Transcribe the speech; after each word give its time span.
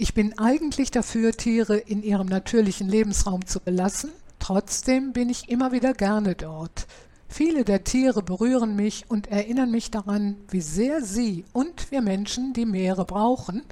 Ich 0.00 0.14
bin 0.14 0.38
eigentlich 0.38 0.92
dafür, 0.92 1.32
Tiere 1.32 1.76
in 1.76 2.04
ihrem 2.04 2.28
natürlichen 2.28 2.88
Lebensraum 2.88 3.46
zu 3.46 3.58
belassen. 3.58 4.12
Trotzdem 4.38 5.12
bin 5.12 5.28
ich 5.28 5.48
immer 5.48 5.72
wieder 5.72 5.92
gerne 5.92 6.36
dort. 6.36 6.86
Viele 7.28 7.64
der 7.64 7.82
Tiere 7.82 8.22
berühren 8.22 8.76
mich 8.76 9.06
und 9.08 9.26
erinnern 9.26 9.72
mich 9.72 9.90
daran, 9.90 10.36
wie 10.50 10.60
sehr 10.60 11.02
sie 11.02 11.44
und 11.52 11.90
wir 11.90 12.00
Menschen 12.00 12.52
die 12.52 12.64
Meere 12.64 13.04
brauchen. 13.04 13.64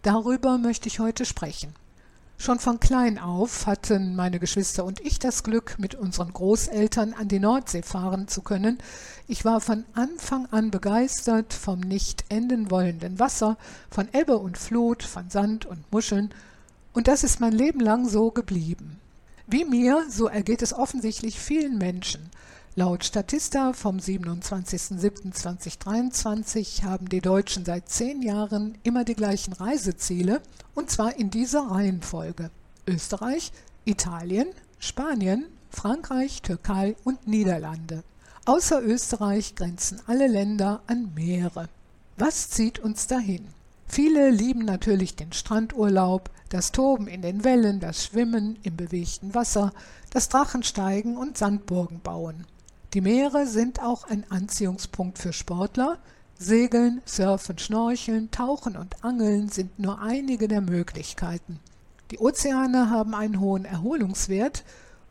Darüber 0.00 0.56
möchte 0.56 0.88
ich 0.88 1.00
heute 1.00 1.26
sprechen. 1.26 1.74
Schon 2.36 2.58
von 2.58 2.80
klein 2.80 3.18
auf 3.18 3.66
hatten 3.66 4.16
meine 4.16 4.38
Geschwister 4.38 4.84
und 4.84 5.00
ich 5.00 5.18
das 5.18 5.44
Glück, 5.44 5.76
mit 5.78 5.94
unseren 5.94 6.32
Großeltern 6.32 7.14
an 7.14 7.28
die 7.28 7.38
Nordsee 7.38 7.82
fahren 7.82 8.28
zu 8.28 8.42
können. 8.42 8.78
Ich 9.28 9.44
war 9.44 9.60
von 9.60 9.84
Anfang 9.94 10.46
an 10.50 10.70
begeistert 10.70 11.54
vom 11.54 11.80
nicht 11.80 12.24
enden 12.28 12.70
wollenden 12.70 13.18
Wasser, 13.18 13.56
von 13.88 14.08
Ebbe 14.12 14.36
und 14.38 14.58
Flut, 14.58 15.02
von 15.02 15.30
Sand 15.30 15.64
und 15.64 15.90
Muscheln, 15.90 16.34
und 16.92 17.08
das 17.08 17.24
ist 17.24 17.40
mein 17.40 17.52
Leben 17.52 17.80
lang 17.80 18.08
so 18.08 18.30
geblieben. 18.30 19.00
Wie 19.46 19.64
mir, 19.64 20.04
so 20.08 20.28
ergeht 20.28 20.62
es 20.62 20.72
offensichtlich 20.72 21.38
vielen 21.38 21.76
Menschen. 21.76 22.30
Laut 22.76 23.04
Statista 23.04 23.72
vom 23.72 23.98
27.07.2023 23.98 26.82
haben 26.82 27.08
die 27.08 27.20
Deutschen 27.20 27.64
seit 27.64 27.88
zehn 27.88 28.20
Jahren 28.20 28.76
immer 28.82 29.04
die 29.04 29.14
gleichen 29.14 29.52
Reiseziele, 29.52 30.40
und 30.74 30.90
zwar 30.90 31.16
in 31.16 31.30
dieser 31.30 31.70
Reihenfolge. 31.70 32.50
Österreich, 32.88 33.52
Italien, 33.84 34.48
Spanien, 34.80 35.46
Frankreich, 35.70 36.42
Türkei 36.42 36.96
und 37.04 37.28
Niederlande. 37.28 38.02
Außer 38.44 38.82
Österreich 38.82 39.54
grenzen 39.54 40.00
alle 40.08 40.26
Länder 40.26 40.82
an 40.88 41.12
Meere. 41.14 41.68
Was 42.16 42.50
zieht 42.50 42.80
uns 42.80 43.06
dahin? 43.06 43.46
Viele 43.86 44.30
lieben 44.30 44.64
natürlich 44.64 45.14
den 45.14 45.32
Strandurlaub, 45.32 46.28
das 46.48 46.72
Toben 46.72 47.06
in 47.06 47.22
den 47.22 47.44
Wellen, 47.44 47.78
das 47.78 48.04
Schwimmen 48.04 48.58
im 48.64 48.76
bewegten 48.76 49.32
Wasser, 49.32 49.72
das 50.10 50.28
Drachensteigen 50.28 51.16
und 51.16 51.38
Sandburgen 51.38 52.00
bauen. 52.00 52.46
Die 52.94 53.00
Meere 53.00 53.48
sind 53.48 53.82
auch 53.82 54.04
ein 54.04 54.24
Anziehungspunkt 54.30 55.18
für 55.18 55.32
Sportler. 55.32 55.98
Segeln, 56.38 57.02
Surfen, 57.04 57.58
Schnorcheln, 57.58 58.30
Tauchen 58.30 58.76
und 58.76 59.02
Angeln 59.02 59.48
sind 59.48 59.80
nur 59.80 60.00
einige 60.00 60.46
der 60.46 60.60
Möglichkeiten. 60.60 61.58
Die 62.12 62.20
Ozeane 62.20 62.90
haben 62.90 63.16
einen 63.16 63.40
hohen 63.40 63.64
Erholungswert 63.64 64.62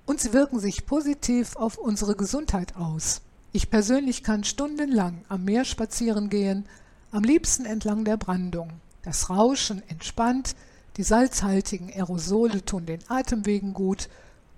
und 0.05 0.21
sie 0.21 0.31
wirken 0.31 0.61
sich 0.61 0.85
positiv 0.85 1.57
auf 1.57 1.77
unsere 1.77 2.15
Gesundheit 2.15 2.77
aus. 2.77 3.19
Ich 3.51 3.69
persönlich 3.69 4.23
kann 4.23 4.45
stundenlang 4.45 5.25
am 5.27 5.43
Meer 5.43 5.65
spazieren 5.65 6.29
gehen, 6.29 6.65
am 7.11 7.23
liebsten 7.23 7.65
entlang 7.65 8.05
der 8.05 8.15
Brandung. 8.15 8.69
Das 9.01 9.29
Rauschen 9.29 9.83
entspannt, 9.89 10.55
die 10.95 11.03
salzhaltigen 11.03 11.89
Aerosole 11.89 12.63
tun 12.63 12.85
den 12.85 13.01
Atemwegen 13.09 13.73
gut 13.73 14.07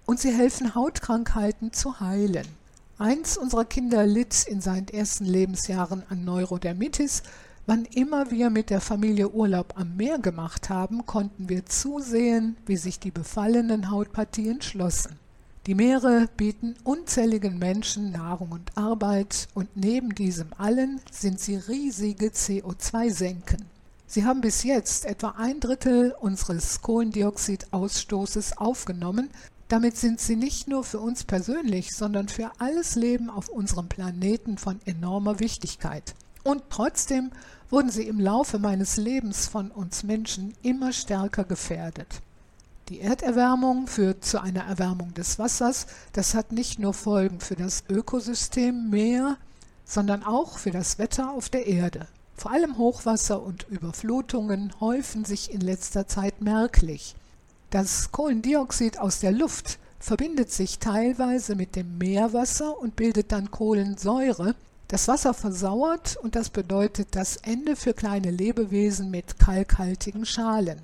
und 0.06 0.20
sie 0.20 0.32
helfen 0.32 0.76
Hautkrankheiten 0.76 1.74
zu 1.74 2.00
heilen. 2.00 2.46
Eins 2.98 3.36
unserer 3.36 3.66
Kinder 3.66 4.06
litt 4.06 4.48
in 4.48 4.62
seinen 4.62 4.88
ersten 4.88 5.26
Lebensjahren 5.26 6.04
an 6.10 6.24
Neurodermitis. 6.24 7.24
Wann 7.66 7.84
immer 7.84 8.32
wir 8.32 8.50
mit 8.50 8.70
der 8.70 8.80
Familie 8.80 9.32
Urlaub 9.32 9.74
am 9.76 9.98
Meer 9.98 10.18
gemacht 10.18 10.70
haben, 10.70 11.06
konnten 11.06 11.50
wir 11.50 11.66
zusehen, 11.66 12.56
wie 12.66 12.78
sich 12.78 12.98
die 12.98 13.12
befallenen 13.12 13.92
Hautpartien 13.92 14.62
schlossen. 14.62 15.20
Die 15.68 15.76
Meere 15.76 16.30
bieten 16.38 16.76
unzähligen 16.86 17.60
Menschen 17.60 18.14
Nahrung 18.14 18.54
und 18.54 18.78
Arbeit 18.78 19.50
und 19.54 19.76
neben 19.76 20.16
diesem 20.16 20.48
allen 20.58 21.02
sind 21.12 21.42
sie 21.42 21.58
riesige 21.58 22.28
CO2-Senken. 22.28 23.66
Sie 24.08 24.24
haben 24.24 24.40
bis 24.40 24.64
jetzt 24.64 25.04
etwa 25.04 25.34
ein 25.38 25.60
Drittel 25.60 26.16
unseres 26.22 26.82
Kohlendioxidausstoßes 26.82 28.58
aufgenommen, 28.58 29.30
damit 29.68 29.98
sind 29.98 30.20
sie 30.20 30.36
nicht 30.36 30.68
nur 30.68 30.84
für 30.84 31.00
uns 31.00 31.24
persönlich, 31.24 31.96
sondern 31.96 32.28
für 32.28 32.52
alles 32.60 32.96
Leben 32.96 33.30
auf 33.30 33.50
unserem 33.50 33.88
Planeten 33.88 34.58
von 34.58 34.80
enormer 34.86 35.40
Wichtigkeit. 35.40 36.14
Und 36.44 36.64
trotzdem 36.70 37.32
wurden 37.72 37.90
sie 37.90 38.08
im 38.08 38.20
Laufe 38.20 38.60
meines 38.60 38.98
Lebens 38.98 39.48
von 39.48 39.72
uns 39.72 40.04
Menschen 40.04 40.54
immer 40.62 40.94
stärker 40.94 41.44
gefährdet. 41.44 42.22
Die 42.90 43.02
Erderwärmung 43.02 43.88
führt 43.88 44.24
zu 44.24 44.40
einer 44.40 44.64
Erwärmung 44.66 45.16
des 45.16 45.40
Wassers. 45.40 45.88
Das 46.14 46.36
hat 46.36 46.52
nicht 46.52 46.78
nur 46.78 46.94
Folgen 46.94 47.40
für 47.40 47.56
das 47.56 47.84
Ökosystem 47.90 48.92
Meer, 48.92 49.38
sondern 49.86 50.24
auch 50.24 50.60
für 50.60 50.70
das 50.70 51.00
Wetter 51.00 51.32
auf 51.32 51.50
der 51.50 51.66
Erde. 51.66 52.08
Vor 52.38 52.52
allem 52.52 52.78
Hochwasser 52.78 53.42
und 53.42 53.66
Überflutungen 53.70 54.80
häufen 54.80 55.26
sich 55.26 55.52
in 55.52 55.62
letzter 55.62 56.08
Zeit 56.08 56.42
merklich. 56.42 57.16
Das 57.76 58.10
Kohlendioxid 58.14 59.00
aus 59.00 59.20
der 59.20 59.34
Luft 59.34 59.80
verbindet 60.00 60.50
sich 60.50 60.80
teilweise 60.80 61.56
mit 61.56 61.76
dem 61.76 61.98
Meerwasser 61.98 62.80
und 62.80 62.96
bildet 62.96 63.34
dann 63.34 63.52
Kohlensäure. 63.52 64.56
Das 64.88 65.10
Wasser 65.10 65.34
versauert 65.34 66.16
und 66.16 66.38
das 66.38 66.50
bedeutet 66.50 67.10
das 67.12 67.36
Ende 67.36 67.76
für 67.76 67.94
kleine 67.94 68.32
Lebewesen 68.32 69.12
mit 69.12 69.40
kalkhaltigen 69.40 70.26
Schalen. 70.26 70.80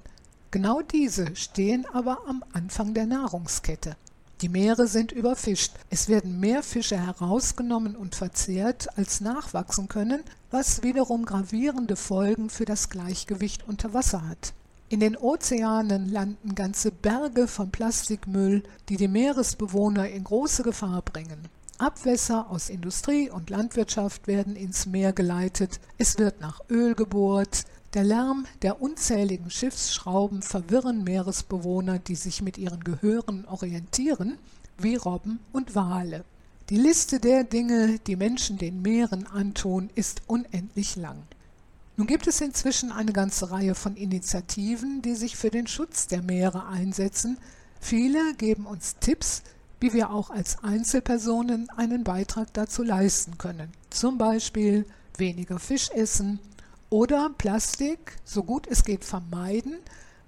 Genau 0.51 0.81
diese 0.81 1.33
stehen 1.37 1.85
aber 1.93 2.27
am 2.27 2.43
Anfang 2.51 2.93
der 2.93 3.05
Nahrungskette. 3.05 3.95
Die 4.41 4.49
Meere 4.49 4.87
sind 4.87 5.13
überfischt. 5.13 5.71
Es 5.89 6.09
werden 6.09 6.41
mehr 6.41 6.61
Fische 6.61 6.97
herausgenommen 6.97 7.95
und 7.95 8.15
verzehrt, 8.15 8.97
als 8.97 9.21
nachwachsen 9.21 9.87
können, 9.87 10.23
was 10.49 10.83
wiederum 10.83 11.23
gravierende 11.23 11.95
Folgen 11.95 12.49
für 12.49 12.65
das 12.65 12.89
Gleichgewicht 12.89 13.65
unter 13.65 13.93
Wasser 13.93 14.27
hat. 14.27 14.51
In 14.91 14.99
den 14.99 15.15
Ozeanen 15.15 16.11
landen 16.11 16.53
ganze 16.53 16.91
Berge 16.91 17.47
von 17.47 17.71
Plastikmüll, 17.71 18.61
die 18.89 18.97
die 18.97 19.07
Meeresbewohner 19.07 20.09
in 20.09 20.25
große 20.25 20.63
Gefahr 20.63 21.01
bringen. 21.01 21.47
Abwässer 21.77 22.51
aus 22.51 22.69
Industrie 22.69 23.29
und 23.29 23.49
Landwirtschaft 23.49 24.27
werden 24.27 24.57
ins 24.57 24.87
Meer 24.87 25.13
geleitet, 25.13 25.79
es 25.97 26.19
wird 26.19 26.41
nach 26.41 26.59
Öl 26.69 26.93
gebohrt, 26.93 27.63
der 27.93 28.03
Lärm 28.03 28.45
der 28.63 28.81
unzähligen 28.81 29.49
Schiffsschrauben 29.49 30.41
verwirren 30.41 31.05
Meeresbewohner, 31.05 31.97
die 31.99 32.15
sich 32.15 32.41
mit 32.41 32.57
ihren 32.57 32.83
Gehören 32.83 33.45
orientieren, 33.45 34.37
wie 34.77 34.97
Robben 34.97 35.39
und 35.53 35.73
Wale. 35.73 36.25
Die 36.69 36.75
Liste 36.75 37.21
der 37.21 37.45
Dinge, 37.45 37.99
die 38.07 38.17
Menschen 38.17 38.57
den 38.57 38.81
Meeren 38.81 39.25
antun, 39.25 39.89
ist 39.95 40.21
unendlich 40.27 40.97
lang. 40.97 41.23
Nun 42.01 42.07
gibt 42.07 42.25
es 42.25 42.41
inzwischen 42.41 42.91
eine 42.91 43.13
ganze 43.13 43.51
Reihe 43.51 43.75
von 43.75 43.95
Initiativen, 43.95 45.03
die 45.03 45.13
sich 45.13 45.37
für 45.37 45.51
den 45.51 45.67
Schutz 45.67 46.07
der 46.07 46.23
Meere 46.23 46.65
einsetzen. 46.65 47.37
Viele 47.79 48.33
geben 48.39 48.65
uns 48.65 48.95
Tipps, 48.99 49.43
wie 49.79 49.93
wir 49.93 50.09
auch 50.09 50.31
als 50.31 50.63
Einzelpersonen 50.63 51.69
einen 51.69 52.03
Beitrag 52.03 52.51
dazu 52.55 52.81
leisten 52.81 53.37
können. 53.37 53.71
Zum 53.91 54.17
Beispiel 54.17 54.87
weniger 55.19 55.59
Fisch 55.59 55.91
essen 55.91 56.39
oder 56.89 57.29
Plastik 57.37 58.17
so 58.25 58.41
gut 58.41 58.65
es 58.65 58.83
geht 58.83 59.05
vermeiden, 59.05 59.75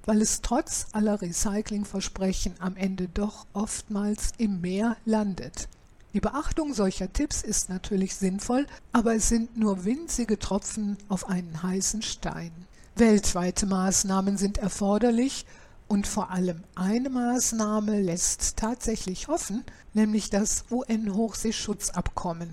weil 0.05 0.21
es 0.21 0.41
trotz 0.41 0.85
aller 0.91 1.23
Recyclingversprechen 1.23 2.53
am 2.59 2.75
Ende 2.75 3.07
doch 3.11 3.47
oftmals 3.53 4.33
im 4.37 4.61
Meer 4.61 4.95
landet. 5.05 5.67
Die 6.13 6.21
Beachtung 6.21 6.75
solcher 6.75 7.11
Tipps 7.11 7.41
ist 7.41 7.69
natürlich 7.69 8.15
sinnvoll, 8.15 8.67
aber 8.91 9.15
es 9.15 9.29
sind 9.29 9.57
nur 9.57 9.83
winzige 9.83 10.37
Tropfen 10.37 10.95
auf 11.09 11.27
einen 11.27 11.63
heißen 11.63 12.03
Stein. 12.03 12.51
Weltweite 12.95 13.65
Maßnahmen 13.65 14.37
sind 14.37 14.59
erforderlich 14.59 15.47
und 15.87 16.05
vor 16.05 16.29
allem 16.29 16.63
eine 16.75 17.09
Maßnahme 17.09 17.99
lässt 17.99 18.57
tatsächlich 18.57 19.27
hoffen, 19.27 19.63
nämlich 19.93 20.29
das 20.29 20.65
UN-Hochseeschutzabkommen. 20.69 22.51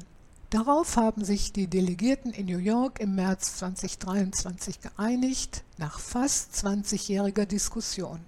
Darauf 0.49 0.97
haben 0.97 1.23
sich 1.23 1.53
die 1.53 1.67
Delegierten 1.67 2.33
in 2.33 2.47
New 2.47 2.59
York 2.59 2.99
im 2.99 3.15
März 3.15 3.59
2023 3.59 4.81
geeinigt, 4.81 5.65
nach 5.77 6.01
fast 6.01 6.55
20-jähriger 6.55 7.45
Diskussion. 7.45 8.21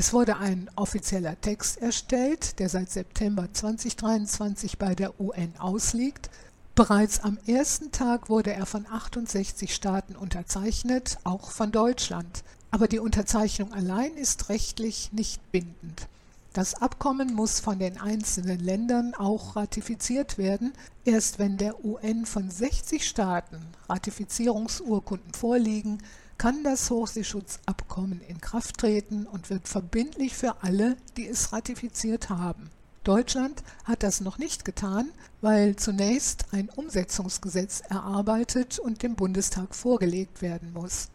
Es 0.00 0.14
wurde 0.14 0.38
ein 0.38 0.70
offizieller 0.76 1.38
Text 1.42 1.76
erstellt, 1.76 2.58
der 2.58 2.70
seit 2.70 2.90
September 2.90 3.52
2023 3.52 4.78
bei 4.78 4.94
der 4.94 5.20
UN 5.20 5.52
ausliegt. 5.58 6.30
Bereits 6.74 7.20
am 7.20 7.36
ersten 7.46 7.92
Tag 7.92 8.30
wurde 8.30 8.54
er 8.54 8.64
von 8.64 8.86
68 8.86 9.74
Staaten 9.74 10.16
unterzeichnet, 10.16 11.18
auch 11.24 11.50
von 11.50 11.70
Deutschland. 11.70 12.44
Aber 12.70 12.88
die 12.88 12.98
Unterzeichnung 12.98 13.74
allein 13.74 14.14
ist 14.14 14.48
rechtlich 14.48 15.12
nicht 15.12 15.52
bindend. 15.52 16.08
Das 16.54 16.80
Abkommen 16.80 17.34
muss 17.34 17.60
von 17.60 17.78
den 17.78 18.00
einzelnen 18.00 18.58
Ländern 18.58 19.12
auch 19.14 19.54
ratifiziert 19.54 20.38
werden. 20.38 20.72
Erst 21.04 21.38
wenn 21.38 21.58
der 21.58 21.84
UN 21.84 22.24
von 22.24 22.50
60 22.50 23.06
Staaten 23.06 23.60
Ratifizierungsurkunden 23.86 25.34
vorliegen, 25.34 25.98
kann 26.40 26.64
das 26.64 26.88
Hochseeschutzabkommen 26.88 28.22
in 28.22 28.40
Kraft 28.40 28.78
treten 28.78 29.26
und 29.26 29.50
wird 29.50 29.68
verbindlich 29.68 30.34
für 30.34 30.62
alle, 30.62 30.96
die 31.18 31.26
es 31.28 31.52
ratifiziert 31.52 32.30
haben. 32.30 32.70
Deutschland 33.04 33.62
hat 33.84 34.02
das 34.02 34.22
noch 34.22 34.38
nicht 34.38 34.64
getan, 34.64 35.10
weil 35.42 35.76
zunächst 35.76 36.46
ein 36.52 36.70
Umsetzungsgesetz 36.70 37.82
erarbeitet 37.90 38.78
und 38.78 39.02
dem 39.02 39.16
Bundestag 39.16 39.74
vorgelegt 39.74 40.40
werden 40.40 40.72
muss. 40.72 41.08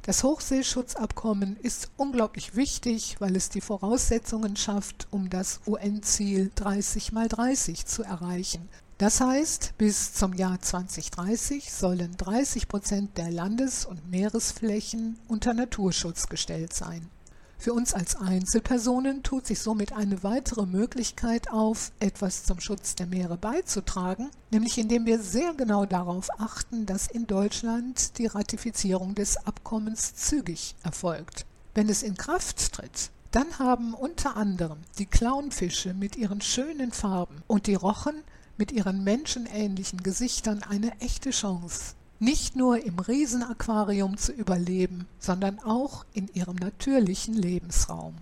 Das 0.00 0.24
Hochseeschutzabkommen 0.24 1.58
ist 1.58 1.90
unglaublich 1.98 2.56
wichtig, 2.56 3.16
weil 3.18 3.36
es 3.36 3.50
die 3.50 3.60
Voraussetzungen 3.60 4.56
schafft, 4.56 5.06
um 5.10 5.28
das 5.28 5.60
UN-Ziel 5.66 6.50
30 6.54 7.12
mal 7.12 7.28
30 7.28 7.84
zu 7.84 8.02
erreichen. 8.02 8.70
Das 8.98 9.20
heißt, 9.20 9.74
bis 9.76 10.14
zum 10.14 10.34
Jahr 10.34 10.60
2030 10.60 11.72
sollen 11.72 12.16
30 12.16 12.68
Prozent 12.68 13.18
der 13.18 13.30
Landes- 13.30 13.86
und 13.86 14.08
Meeresflächen 14.08 15.18
unter 15.26 15.52
Naturschutz 15.52 16.28
gestellt 16.28 16.72
sein. 16.72 17.10
Für 17.58 17.72
uns 17.72 17.92
als 17.92 18.14
Einzelpersonen 18.14 19.24
tut 19.24 19.46
sich 19.46 19.58
somit 19.58 19.92
eine 19.92 20.22
weitere 20.22 20.66
Möglichkeit 20.66 21.50
auf, 21.50 21.90
etwas 21.98 22.44
zum 22.44 22.60
Schutz 22.60 22.94
der 22.94 23.06
Meere 23.06 23.36
beizutragen, 23.36 24.30
nämlich 24.52 24.78
indem 24.78 25.06
wir 25.06 25.18
sehr 25.18 25.54
genau 25.54 25.86
darauf 25.86 26.28
achten, 26.38 26.86
dass 26.86 27.08
in 27.08 27.26
Deutschland 27.26 28.18
die 28.18 28.26
Ratifizierung 28.26 29.16
des 29.16 29.38
Abkommens 29.38 30.14
zügig 30.14 30.76
erfolgt. 30.84 31.46
Wenn 31.74 31.88
es 31.88 32.04
in 32.04 32.16
Kraft 32.16 32.74
tritt, 32.74 33.10
dann 33.32 33.58
haben 33.58 33.94
unter 33.94 34.36
anderem 34.36 34.78
die 34.98 35.06
Clownfische 35.06 35.94
mit 35.94 36.14
ihren 36.14 36.40
schönen 36.40 36.92
Farben 36.92 37.42
und 37.48 37.66
die 37.66 37.74
Rochen 37.74 38.22
mit 38.56 38.72
ihren 38.72 39.04
menschenähnlichen 39.04 40.02
Gesichtern 40.02 40.62
eine 40.62 40.92
echte 41.00 41.30
Chance 41.30 41.94
nicht 42.24 42.56
nur 42.56 42.82
im 42.82 42.98
Riesenaquarium 42.98 44.16
zu 44.16 44.32
überleben, 44.32 45.06
sondern 45.18 45.58
auch 45.58 46.06
in 46.14 46.28
ihrem 46.32 46.56
natürlichen 46.56 47.34
Lebensraum. 47.34 48.14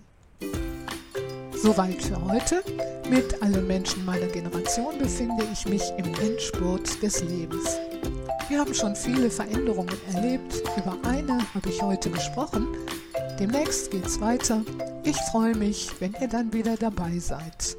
Soweit 1.61 2.03
für 2.03 2.21
heute. 2.25 2.63
Mit 3.09 3.41
allen 3.41 3.67
Menschen 3.67 4.03
meiner 4.05 4.27
Generation 4.27 4.97
befinde 4.97 5.45
ich 5.53 5.67
mich 5.67 5.83
im 5.97 6.13
Endspurt 6.15 7.01
des 7.01 7.23
Lebens. 7.23 7.77
Wir 8.49 8.59
haben 8.59 8.73
schon 8.73 8.95
viele 8.95 9.29
Veränderungen 9.29 9.95
erlebt. 10.13 10.61
Über 10.77 10.97
eine 11.03 11.37
habe 11.53 11.69
ich 11.69 11.81
heute 11.81 12.09
gesprochen. 12.09 12.67
Demnächst 13.39 13.91
geht's 13.91 14.19
weiter. 14.19 14.63
Ich 15.05 15.17
freue 15.31 15.55
mich, 15.55 15.89
wenn 15.99 16.13
ihr 16.19 16.27
dann 16.27 16.51
wieder 16.51 16.75
dabei 16.75 17.19
seid. 17.19 17.77